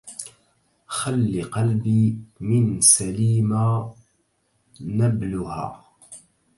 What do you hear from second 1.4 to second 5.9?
قلبي من سليمى نبلها